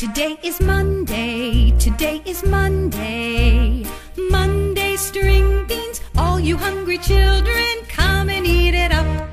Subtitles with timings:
[0.00, 3.84] Today is Monday, today is Monday.
[4.16, 9.28] Monday string beans, all you hungry children, come and eat it up.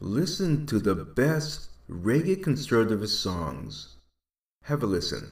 [0.00, 3.96] Listen to the best reggae conservative songs.
[4.64, 5.30] Have a listen.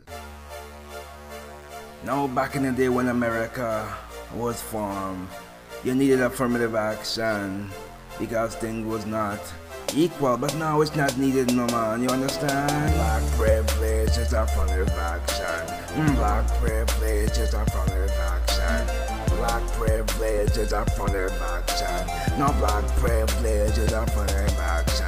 [2.04, 3.88] Now, back in the day when America
[4.34, 5.26] was formed,
[5.84, 7.70] you needed affirmative action
[8.18, 9.40] because things was not
[9.94, 12.94] equal, but now it's not needed no man, you understand?
[12.94, 15.66] Black privilege is affirmative action.
[15.96, 18.86] Mm, Black privilege is affirmative action.
[19.36, 22.38] Black privilege is affirmative action.
[22.38, 25.06] No black privilege is affirmative action.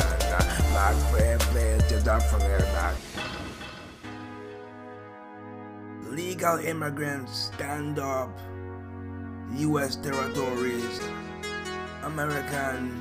[0.72, 3.22] Black privilege is affirmative action.
[6.10, 8.36] Legal immigrants stand up.
[9.56, 9.96] U.S.
[9.96, 11.00] territories.
[12.04, 12.99] American.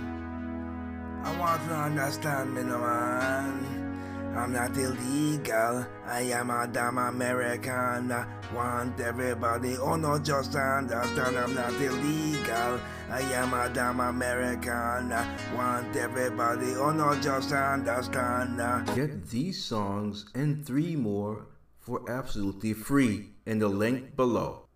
[1.24, 3.90] I want to understand me, no man.
[4.36, 5.86] I'm not illegal.
[6.06, 8.12] I am a damn American.
[8.12, 11.38] I want everybody, oh no, just understand.
[11.38, 12.80] I'm not illegal.
[13.10, 14.72] I am a damn American.
[14.72, 18.62] I want everybody, oh no, just understand.
[18.62, 18.82] Uh.
[18.96, 21.48] Get these songs and three more
[21.80, 24.68] for absolutely free in the link below.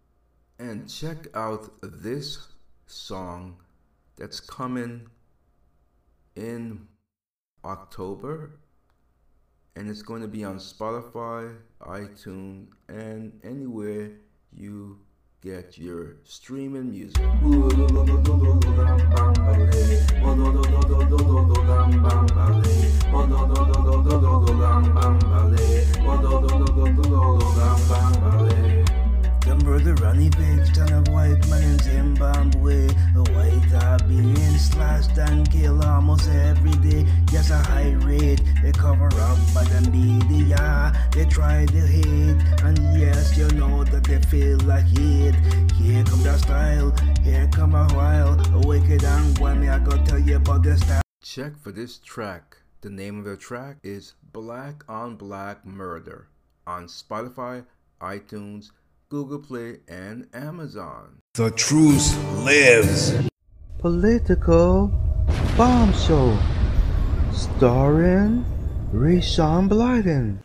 [0.59, 2.47] And check out this
[2.88, 3.58] song
[4.17, 5.08] that's coming
[6.36, 6.88] in
[7.64, 8.59] October
[9.76, 14.12] and it's going to be on Spotify, iTunes, and anywhere
[14.52, 15.00] you
[15.42, 17.23] get your streaming music.
[31.11, 32.88] White in Zimbabwe.
[33.14, 33.23] The
[33.83, 37.05] are being slashed and killed almost every day.
[37.31, 38.42] Yes, a high rate.
[38.61, 40.94] They cover up by the media.
[41.11, 42.42] They try to hate.
[42.64, 45.36] And yes, you know that they feel like it.
[45.73, 46.93] Here come style.
[47.23, 48.39] Here come a while.
[48.55, 49.39] A wicked and
[49.70, 51.02] I go tell you about style.
[51.21, 52.58] Check for this track.
[52.82, 56.27] The name of the track is Black on Black Murder
[56.66, 57.66] on Spotify,
[58.02, 58.71] iTunes,
[59.13, 61.19] Google Play, and Amazon.
[61.35, 63.13] The truth lives.
[63.77, 64.87] Political
[65.55, 66.35] Bombshell
[67.31, 68.43] starring
[68.91, 70.42] Rayshawn Blyden.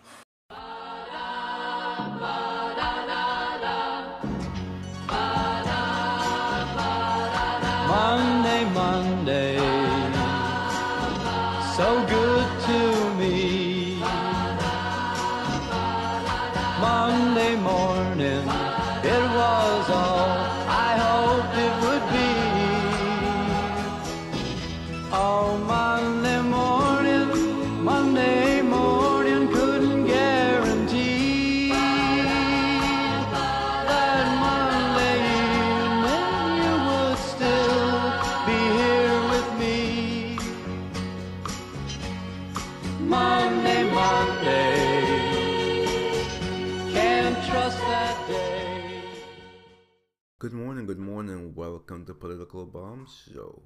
[51.89, 53.63] Welcome to Political Bomb Show.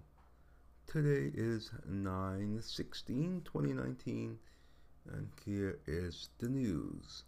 [0.87, 4.39] Today is 9 16 2019,
[5.11, 7.25] and here is the news.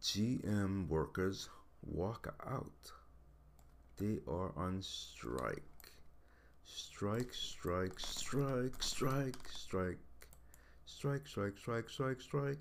[0.00, 1.50] GM workers
[1.82, 2.90] walk out.
[3.98, 5.92] They are on strike.
[6.64, 9.98] Strike, strike, strike, strike, strike.
[10.86, 12.60] Strike, strike, strike, strike, strike.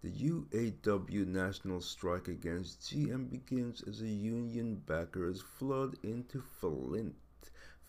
[0.00, 7.16] The UAW national strike against GM begins as the union backers flood into Flint,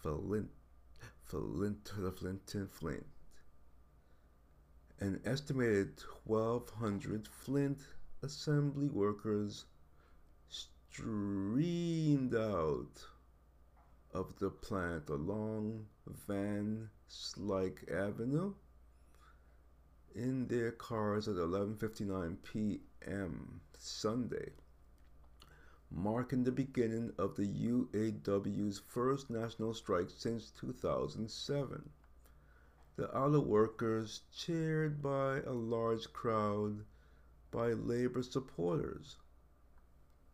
[0.02, 0.50] Flint,
[1.22, 3.06] Flint, Flint, Flint.
[5.00, 7.86] An estimated 1,200 Flint
[8.24, 9.66] assembly workers
[10.48, 13.06] streamed out
[14.16, 15.86] of the plant along
[16.28, 18.56] Van Slyke Avenue
[20.20, 23.62] in their cars at 11:59 p.m.
[23.78, 24.52] Sunday,
[25.90, 31.90] marking the beginning of the UAW's first national strike since 2007.
[32.98, 36.84] The auto workers, cheered by a large crowd
[37.50, 39.16] by labor supporters,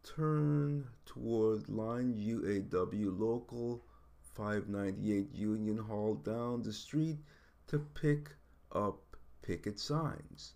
[0.01, 3.85] turned toward Line UAW Local
[4.33, 7.19] 598 Union Hall down the street
[7.67, 8.31] to pick
[8.71, 9.04] up
[9.45, 10.55] picket signs.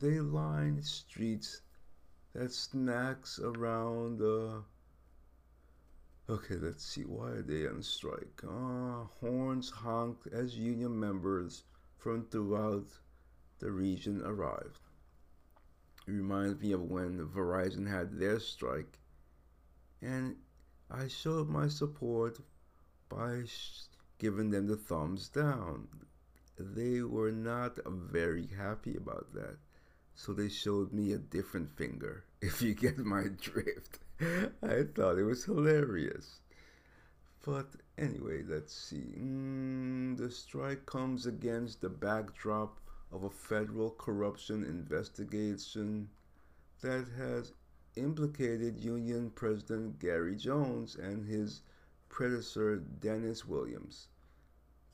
[0.00, 1.62] They line streets
[2.34, 4.62] that snacks around the.
[6.28, 7.02] Okay, let's see.
[7.02, 8.42] Why are they on strike?
[8.46, 11.64] Ah, horns honked as union members
[11.96, 12.86] from throughout
[13.58, 14.80] the region arrived.
[16.06, 18.98] It reminds me of when Verizon had their strike,
[20.02, 20.36] and
[20.90, 22.38] I showed my support
[23.08, 23.44] by
[24.18, 25.88] giving them the thumbs down.
[26.58, 29.58] They were not very happy about that,
[30.14, 34.00] so they showed me a different finger, if you get my drift.
[34.20, 36.40] I thought it was hilarious.
[37.44, 39.14] But anyway, let's see.
[39.16, 42.80] Mm, the strike comes against the backdrop
[43.12, 46.10] of a federal corruption investigation
[46.80, 47.52] that has
[47.96, 51.62] implicated Union President Gary Jones and his
[52.08, 54.08] predecessor Dennis Williams.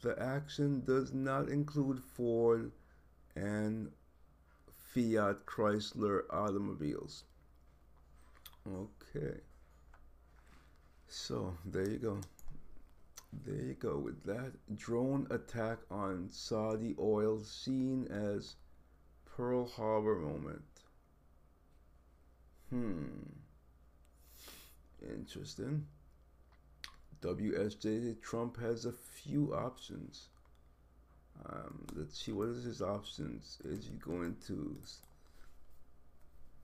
[0.04, 2.70] The action does not include Ford
[3.36, 3.90] and
[4.92, 7.24] Fiat Chrysler automobiles.
[8.68, 9.40] Okay.
[11.08, 12.18] So, there you go.
[13.46, 14.52] There you go with that.
[14.76, 18.56] Drone attack on Saudi oil seen as
[19.24, 20.82] Pearl Harbor moment.
[22.68, 23.04] Hmm.
[25.02, 25.86] Interesting.
[27.24, 30.28] WSJ Trump has a few options.
[31.46, 33.62] Um, let's see, what is his options?
[33.64, 34.76] Is he going to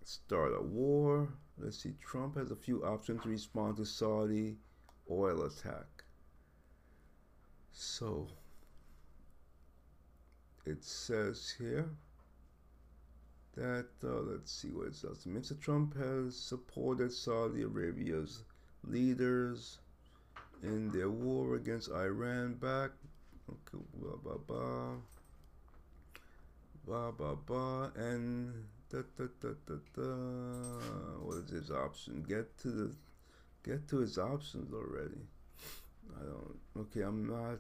[0.05, 1.33] start a war?
[1.57, 4.59] Let's see, Trump has a few options to respond to Saudi
[5.11, 6.05] oil attack.
[7.73, 8.29] So,
[10.67, 11.89] it says here
[13.57, 15.25] that, uh, let's see what it says.
[15.27, 15.59] Mr.
[15.59, 18.45] Trump has supported Saudi Arabia's
[18.85, 19.79] leaders
[20.63, 22.91] in their war against Iran back.
[23.49, 24.95] Okay, blah, blah, blah.
[26.87, 27.91] Blah, blah, blah.
[27.97, 30.03] And da, da, da, da, da.
[31.23, 32.25] what is his option?
[32.29, 32.95] Get to the,
[33.65, 35.21] get to his options already.
[36.17, 36.59] I don't.
[36.79, 37.59] Okay, I'm not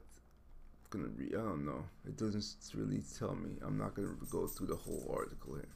[0.91, 1.35] gonna read.
[1.35, 1.85] I don't know.
[2.07, 2.45] It doesn't
[2.75, 3.51] really tell me.
[3.63, 5.69] I'm not gonna go through the whole article here.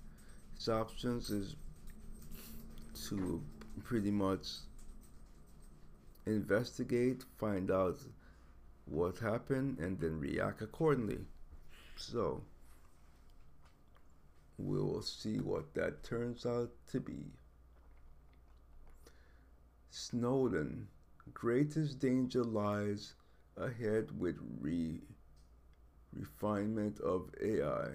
[0.56, 1.56] His options is
[3.08, 3.42] to
[3.84, 4.46] pretty much
[6.26, 7.98] investigate, find out
[8.86, 11.20] what happened, and then react accordingly.
[11.96, 12.42] So
[14.58, 17.26] we will see what that turns out to be.
[19.90, 20.88] Snowden
[21.32, 23.14] greatest danger lies
[23.56, 25.00] ahead with re
[26.12, 27.88] refinement of AI.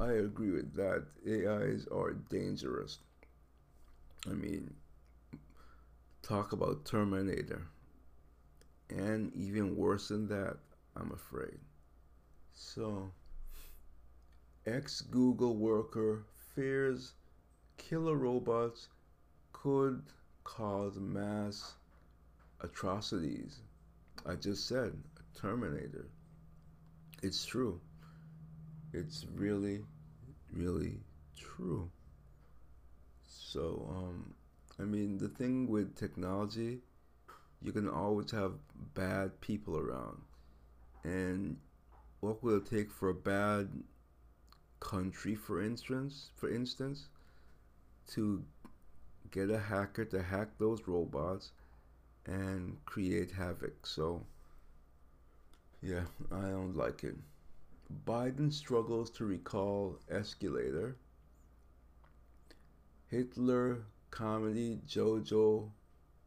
[0.00, 1.06] I agree with that.
[1.26, 2.98] AIs are dangerous.
[4.28, 4.74] I mean,
[6.26, 7.62] talk about Terminator.
[8.90, 10.56] And even worse than that,
[10.96, 11.58] I'm afraid.
[12.52, 13.10] So,
[14.66, 16.24] ex Google worker
[16.54, 17.12] fears
[17.76, 18.88] killer robots
[19.52, 20.02] could
[20.44, 21.74] cause mass
[22.60, 23.60] atrocities.
[24.24, 24.94] I just said
[25.34, 26.08] Terminator.
[27.22, 27.80] It's true.
[28.92, 29.84] It's really,
[30.52, 30.98] really
[31.36, 31.90] true.
[33.28, 34.34] So, um,
[34.78, 36.80] I mean, the thing with technology,
[37.62, 38.52] you can always have
[38.94, 40.20] bad people around.
[41.04, 41.56] And
[42.20, 43.68] what will it take for a bad
[44.80, 47.08] country, for instance, for instance,
[48.08, 48.44] to
[49.30, 51.52] get a hacker to hack those robots
[52.26, 53.86] and create havoc.
[53.86, 54.22] So,
[55.82, 57.16] yeah, I don't like it.
[58.04, 60.96] Biden struggles to recall escalator.
[63.08, 63.84] Hitler
[64.16, 65.68] comedy Jojo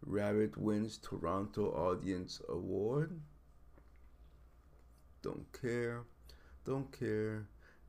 [0.05, 3.19] Rabbit wins Toronto Audience Award.
[5.24, 6.03] Don't care,
[6.65, 7.48] don't care,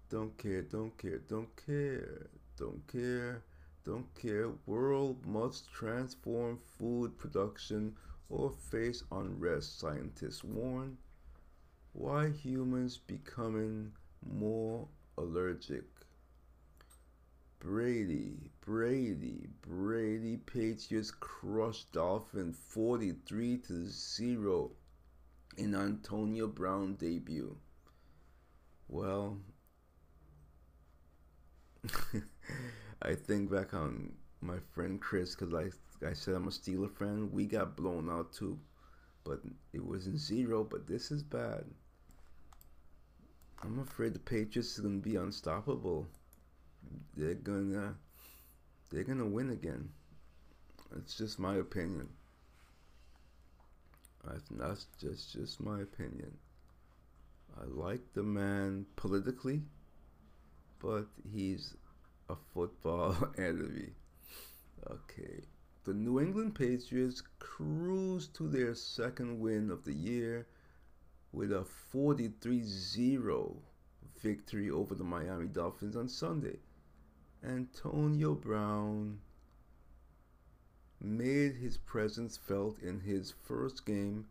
[0.09, 3.43] don't care, don't care, don't care, don't care,
[3.85, 4.49] don't care.
[4.65, 7.95] World must transform food production
[8.31, 10.97] or face unrest, scientists warn.
[11.93, 13.93] Why humans becoming
[14.23, 14.89] more
[15.19, 15.85] allergic?
[17.61, 24.73] Brady, Brady, Brady Patriots crushed Dolphin 43 to 0
[25.59, 27.55] in Antonio Brown debut.
[28.89, 29.37] Well,
[33.03, 35.71] I think back on my friend Chris because I,
[36.07, 37.31] I said I'm a Steeler fan.
[37.31, 38.59] We got blown out too,
[39.23, 39.43] but
[39.75, 40.65] it wasn't zero.
[40.65, 41.67] But this is bad.
[43.63, 46.09] I'm afraid the Patriots is gonna be unstoppable.
[47.17, 47.95] They're gonna
[48.91, 49.91] they're gonna win again.
[50.97, 52.09] It's just my opinion.
[54.51, 56.33] That's just just my opinion.
[57.61, 59.63] I like the man politically,
[60.81, 61.75] but he's
[62.29, 63.91] a football enemy.
[64.91, 65.43] Okay.
[65.85, 70.47] The New England Patriots cruise to their second win of the year
[71.33, 73.57] with a 43 0
[74.23, 76.59] victory over the Miami Dolphins on Sunday.
[77.43, 79.19] Antonio Brown
[81.01, 84.27] made his presence felt in his first game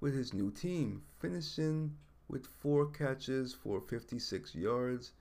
[0.00, 1.96] with his new team, finishing
[2.28, 5.12] with four catches for 56 yards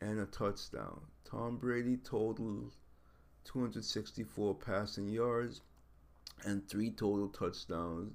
[0.00, 1.00] and a touchdown.
[1.24, 2.74] Tom Brady totaled
[3.44, 5.60] 264 passing yards
[6.44, 8.12] and three total touchdowns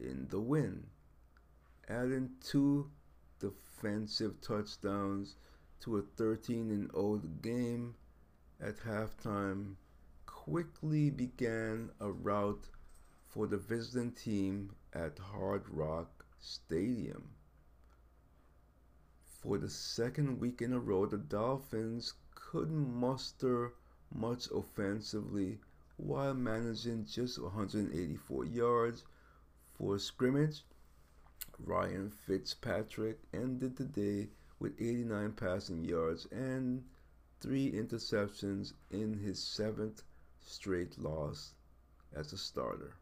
[0.00, 0.86] in the win,
[1.88, 2.90] adding two
[3.38, 5.36] defensive touchdowns
[5.80, 7.94] to a 13 and 0 game
[8.60, 9.74] at halftime
[10.26, 12.68] quickly began a rout
[13.26, 17.30] for the visiting team at Hard Rock Stadium.
[19.42, 23.72] For the second week in a row, the Dolphins couldn't muster
[24.12, 25.60] much offensively
[25.96, 29.04] while managing just 184 yards
[29.78, 30.64] for scrimmage.
[31.58, 34.28] Ryan Fitzpatrick ended the day
[34.60, 36.84] with 89 passing yards and
[37.40, 40.02] three interceptions in his seventh
[40.46, 41.54] straight loss
[42.14, 42.94] as a starter.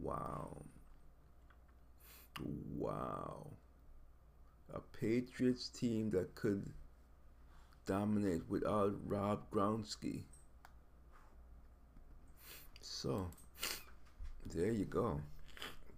[0.00, 0.62] Wow.
[2.76, 3.48] Wow.
[4.72, 6.64] A Patriots team that could
[7.86, 10.22] dominate without Rob Gronkowski.
[12.80, 13.28] So,
[14.54, 15.20] there you go.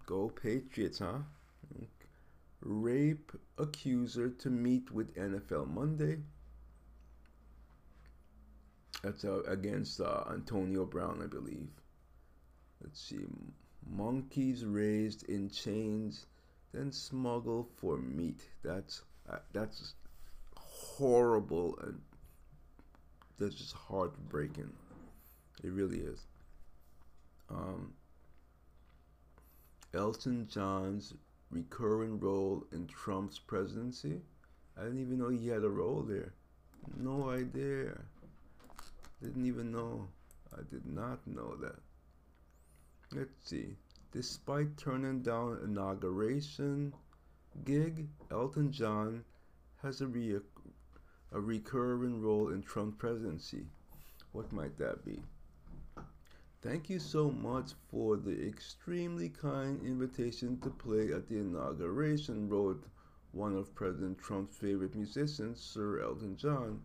[0.07, 1.19] Go Patriots, huh?
[2.67, 6.19] Rape accuser to meet with NFL Monday.
[9.03, 11.69] That's uh, against uh, Antonio Brown, I believe.
[12.83, 13.25] Let's see.
[13.89, 16.27] Monkeys raised in chains,
[16.73, 18.41] then smuggled for meat.
[18.65, 19.95] That's uh, that's
[20.57, 22.01] horrible and
[23.39, 24.73] that's just heartbreaking.
[25.63, 26.27] It really is.
[27.49, 27.93] Um,
[29.95, 31.15] Elton John's
[31.57, 34.21] recurring role in Trump's presidency.
[34.79, 36.35] I didn't even know he had a role there.
[36.99, 37.99] No idea.
[39.23, 40.07] Didn't even know.
[40.53, 41.79] I did not know that.
[43.13, 43.77] Let's see.
[44.13, 46.93] Despite turning down inauguration
[47.65, 49.25] gig, Elton John
[49.83, 50.41] has a, re-
[51.33, 53.65] a recurring role in Trump presidency.
[54.33, 55.23] What might that be?
[56.63, 62.83] Thank you so much for the extremely kind invitation to play at the inauguration, wrote
[63.33, 66.83] one of President Trump's favorite musicians, Sir Elton John.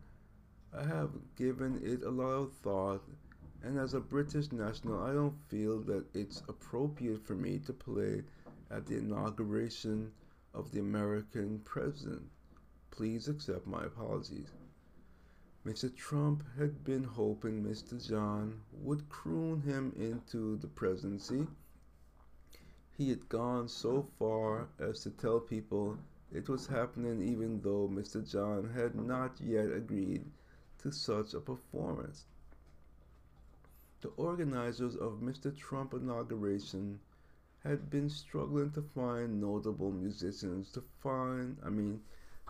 [0.73, 3.01] I have given it a lot of thought,
[3.63, 8.23] and as a British national, I don't feel that it's appropriate for me to play
[8.69, 10.11] at the inauguration
[10.53, 12.29] of the American president.
[12.91, 14.51] Please accept my apologies.
[15.63, 15.95] Mr.
[15.95, 18.03] Trump had been hoping Mr.
[18.03, 21.47] John would croon him into the presidency.
[22.97, 25.99] He had gone so far as to tell people
[26.31, 28.27] it was happening even though Mr.
[28.27, 30.25] John had not yet agreed
[30.79, 32.25] to such a performance.
[34.01, 35.55] The organizers of Mr.
[35.55, 36.99] Trump inauguration
[37.63, 42.01] had been struggling to find notable musicians to find, I mean,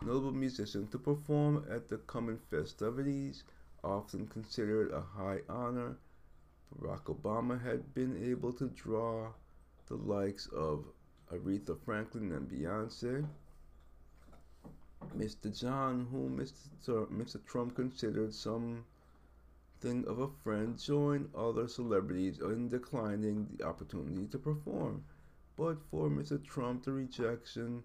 [0.02, 3.44] notable musicians to perform at the coming festivities,
[3.84, 5.98] often considered a high honor.
[6.80, 9.28] Barack Obama had been able to draw
[9.88, 10.86] the likes of
[11.32, 13.28] Aretha Franklin and Beyonce.
[15.18, 15.60] Mr.
[15.60, 17.08] John, whom Mr.
[17.08, 17.44] Mr.
[17.46, 18.84] Trump considered something
[19.84, 25.04] of a friend, joined other celebrities in declining the opportunity to perform.
[25.58, 26.44] But for Mr.
[26.44, 27.84] Trump, the rejection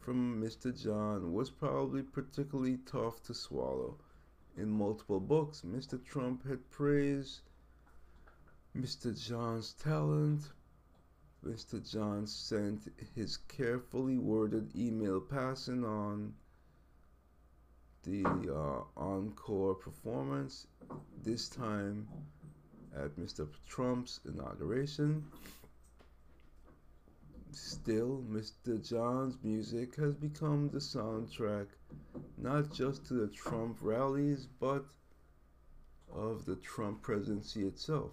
[0.00, 0.72] from Mr.
[0.74, 3.98] John was probably particularly tough to swallow.
[4.56, 6.02] In multiple books, Mr.
[6.04, 7.40] Trump had praised
[8.76, 9.18] Mr.
[9.18, 10.52] John's talent.
[11.44, 11.80] Mr.
[11.90, 16.34] John sent his carefully worded email passing on
[18.02, 20.66] the uh, encore performance,
[21.22, 22.06] this time
[22.94, 23.48] at Mr.
[23.66, 25.24] Trump's inauguration.
[27.86, 28.84] Still, Mr.
[28.84, 31.68] John's music has become the soundtrack
[32.36, 34.84] not just to the Trump rallies, but
[36.12, 38.10] of the Trump presidency itself.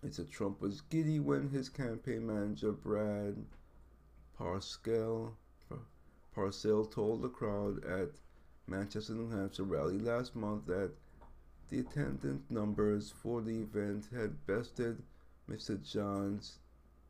[0.00, 3.44] It's a Trump was giddy when his campaign manager, Brad
[4.38, 5.32] Parscale,
[6.36, 8.10] Parcell told the crowd at
[8.68, 10.92] Manchester, New Hampshire rally last month that
[11.68, 15.02] the attendance numbers for the event had bested
[15.50, 15.82] Mr.
[15.82, 16.60] John's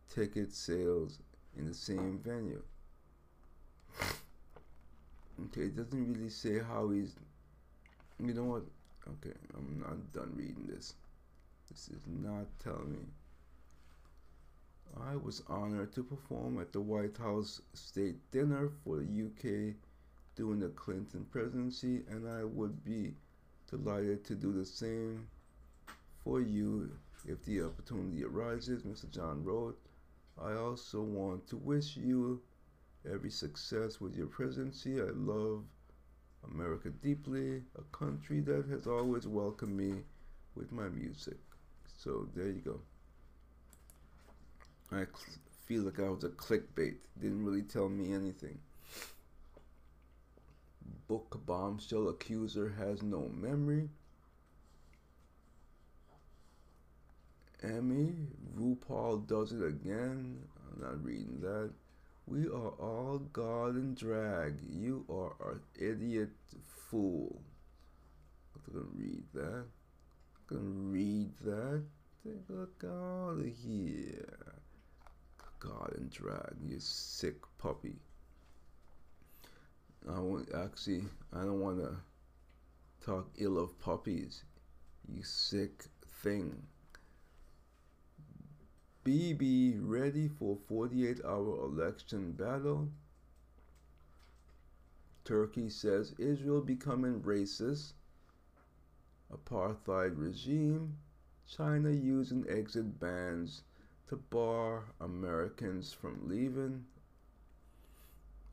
[0.09, 1.18] ticket sales
[1.56, 2.62] in the same venue.
[5.47, 7.14] Okay, it doesn't really say how he's.
[8.18, 8.62] You know what?
[9.09, 10.94] Okay, I'm not done reading this.
[11.71, 13.06] This is not telling me.
[15.00, 19.75] I was honored to perform at the White House State Dinner for the UK
[20.37, 23.14] during the Clinton presidency, and I would be
[23.71, 25.26] delighted to do the same
[26.23, 26.90] for you
[27.26, 29.11] if the opportunity arises, Mr.
[29.11, 29.78] John wrote.
[30.41, 32.41] I also want to wish you
[33.11, 35.01] every success with your presidency.
[35.01, 35.65] I love
[36.53, 40.03] America deeply, a country that has always welcomed me
[40.55, 41.37] with my music.
[41.99, 42.81] So there you go.
[44.91, 45.07] I
[45.67, 46.97] feel like I was a clickbait.
[47.21, 48.59] Didn't really tell me anything.
[51.09, 53.89] Book bombshell accuser has no memory.
[57.62, 58.12] Emmy,
[58.56, 60.38] RuPaul does it again.
[60.73, 61.71] I'm not reading that.
[62.26, 64.61] We are all God and drag.
[64.68, 66.30] You are an idiot
[66.90, 67.42] fool.
[68.54, 69.64] I'm gonna read that.
[69.64, 71.82] I'm gonna read that.
[72.25, 74.54] Take a look out of here.
[75.59, 77.97] God and drag, you sick puppy.
[80.09, 82.00] I want actually I don't wanna
[83.04, 84.42] talk ill of puppies.
[85.09, 85.85] You sick
[86.23, 86.62] thing.
[89.04, 92.88] Bibi ready for 48 hour election battle.
[95.25, 97.94] Turkey says Israel becoming racist.
[99.32, 100.97] Apartheid regime.
[101.49, 103.62] China using exit bans
[104.09, 106.85] to bar Americans from leaving.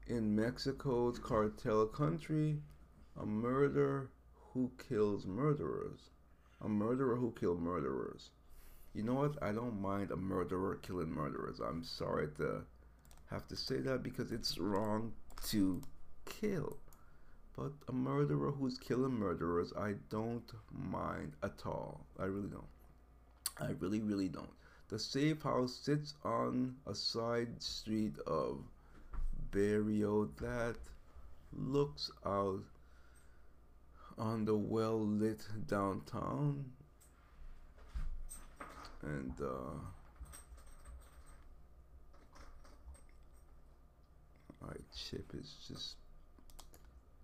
[0.08, 2.60] In Mexico's cartel country,
[3.15, 4.10] a murderer
[4.53, 6.10] who kills murderers.
[6.62, 8.32] A murderer who killed murderers.
[9.00, 9.41] You know what?
[9.41, 11.62] I don't mind a murderer killing murderers.
[11.62, 12.63] I'm sorry to
[13.29, 15.13] have to say that because it's wrong
[15.51, 15.82] to
[16.25, 16.75] kill.
[17.56, 22.01] But a murderer who's killing murderers, I don't mind at all.
[22.20, 22.68] I really don't.
[23.58, 24.51] I really, really don't.
[24.89, 28.58] The safe house sits on a side street of
[29.51, 30.75] Barrio that
[31.53, 32.65] looks out
[34.17, 36.65] on the well lit downtown
[39.04, 39.80] and uh,
[44.62, 45.96] my chip is just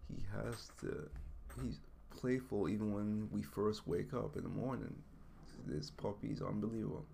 [0.08, 1.10] he has to
[1.62, 1.80] he's
[2.20, 4.94] playful even when we first wake up in the morning.
[5.68, 7.06] This puppy's unbelievable.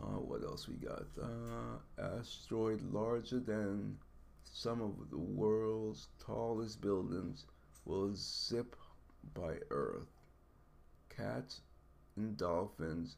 [0.00, 1.04] Uh, what else we got?
[1.20, 3.96] Uh, asteroid larger than
[4.44, 7.44] some of the world's tallest buildings
[7.84, 8.76] will zip
[9.34, 10.08] by earth.
[11.14, 11.60] Cats
[12.16, 13.16] and dolphins,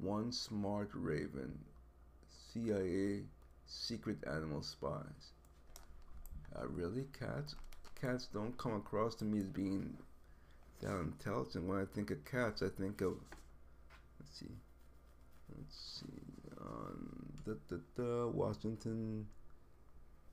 [0.00, 1.58] one smart raven,
[2.52, 3.22] CIA
[3.66, 5.32] secret animal spies.
[6.56, 7.54] Uh, really, cats?
[8.00, 9.96] Cats don't come across to me as being
[10.80, 11.66] that intelligent.
[11.66, 13.14] When I think of cats, I think of
[14.18, 14.56] let's see,
[15.56, 19.26] let's see, um, the the, the Washington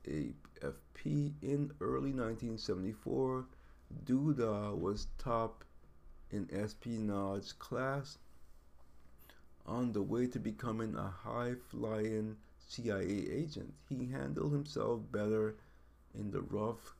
[0.06, 3.46] AFP in early 1974.
[4.04, 5.64] Duda was top
[6.30, 8.18] in espionage class
[9.64, 12.36] on the way to becoming a high flying
[12.66, 13.74] CIA agent.
[13.88, 15.56] He handled himself better
[16.14, 16.94] in the rough,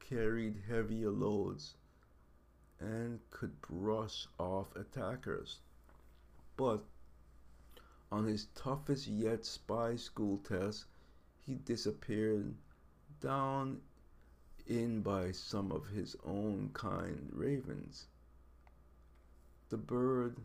[0.00, 1.74] carried heavier loads,
[2.80, 5.60] and could brush off attackers.
[6.56, 6.84] But
[8.10, 10.86] on his toughest yet spy school test,
[11.44, 12.54] he disappeared
[13.20, 13.80] down
[14.66, 18.06] in by some of his own kind ravens.
[19.68, 20.36] The bird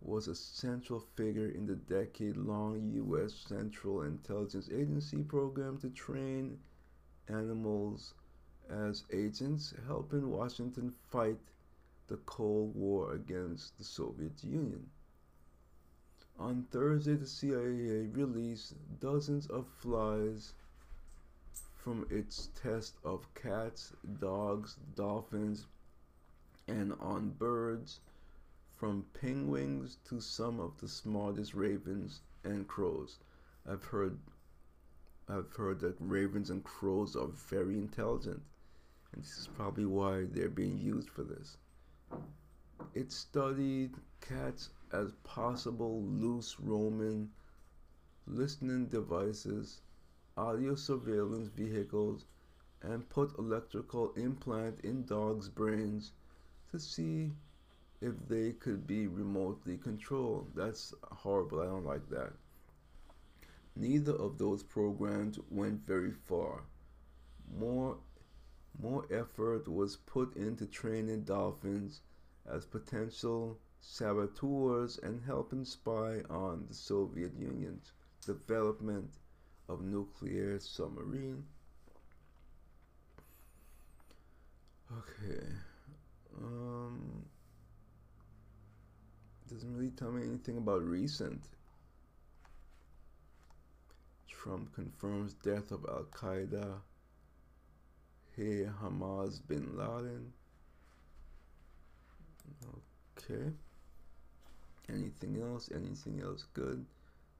[0.00, 3.34] was a central figure in the decade long U.S.
[3.34, 6.60] Central Intelligence Agency program to train
[7.26, 8.14] animals
[8.70, 11.40] as agents, helping Washington fight
[12.06, 14.90] the Cold War against the Soviet Union.
[16.38, 20.52] On Thursday, the CIA released dozens of flies
[21.74, 25.66] from its test of cats, dogs, dolphins,
[26.68, 27.98] and on birds
[28.76, 33.18] from penguins to some of the smartest ravens and crows.
[33.66, 34.18] I've heard
[35.28, 38.42] I've heard that ravens and crows are very intelligent,
[39.12, 41.56] and this is probably why they're being used for this.
[42.94, 47.30] It studied cats as possible loose roaming
[48.28, 49.80] listening devices,
[50.36, 52.24] audio surveillance vehicles,
[52.82, 56.12] and put electrical implant in dogs' brains
[56.70, 57.32] to see
[58.00, 60.50] if they could be remotely controlled.
[60.54, 61.60] That's horrible.
[61.60, 62.32] I don't like that.
[63.74, 66.62] Neither of those programs went very far.
[67.58, 67.98] More
[68.78, 72.02] more effort was put into training dolphins
[72.46, 77.92] as potential saboteurs and helping spy on the Soviet Union's
[78.24, 79.10] development
[79.68, 81.44] of nuclear submarine.
[84.92, 85.46] Okay.
[86.38, 87.24] Um
[89.48, 91.48] doesn't really tell me anything about recent.
[94.28, 96.74] Trump confirms death of Al Qaeda.
[98.36, 100.32] Hey Hamza bin Laden.
[103.18, 103.50] Okay.
[104.88, 105.70] Anything else?
[105.74, 106.84] Anything else good?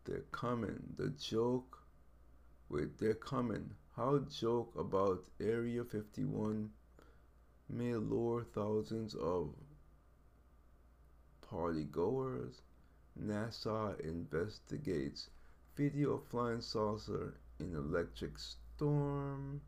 [0.05, 0.83] They're coming.
[0.97, 1.79] The joke.
[2.69, 3.71] Wait, they're coming.
[3.97, 6.71] How joke about Area 51
[7.69, 9.55] may lure thousands of
[11.51, 12.63] party goers.
[13.23, 15.31] NASA investigates
[15.77, 19.61] video of flying saucer in electric storm.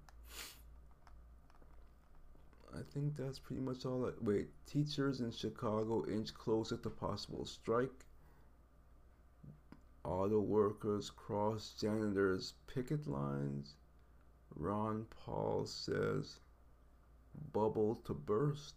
[2.75, 4.07] I think that's pretty much all.
[4.07, 8.05] I, wait, teachers in Chicago inch closer to possible strike.
[10.05, 13.75] Auto workers cross janitors' picket lines.
[14.55, 16.41] Ron Paul says,
[17.53, 18.75] bubble to burst.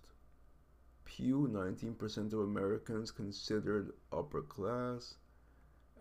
[1.17, 5.15] Pew 19% of Americans considered upper class.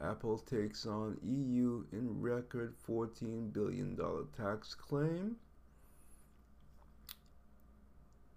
[0.01, 3.99] Apple takes on EU in record $14 billion
[4.37, 5.35] tax claim.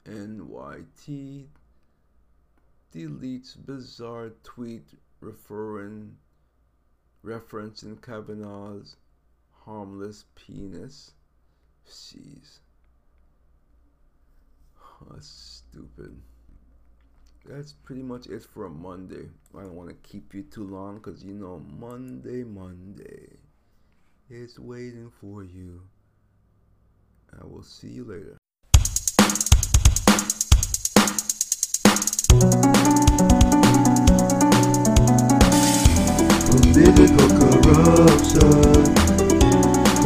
[0.05, 1.45] NYT
[2.91, 6.17] deletes bizarre tweet referring
[7.23, 8.95] referencing Kavanaugh's
[9.63, 11.11] harmless penis.
[11.87, 12.57] Jeez.
[15.07, 16.19] That's stupid.
[17.45, 19.27] That's pretty much it for Monday.
[19.53, 23.37] I don't want to keep you too long because you know Monday, Monday
[24.29, 25.81] is waiting for you.
[27.37, 28.37] I will see you later.
[36.47, 38.83] Political corruption,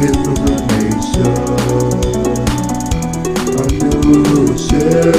[0.00, 1.38] misinformation.
[3.54, 5.17] A new sheriff